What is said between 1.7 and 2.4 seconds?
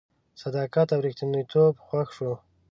خوښ شو.